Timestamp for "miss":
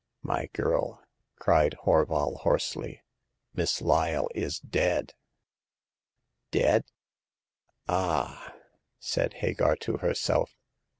3.53-3.83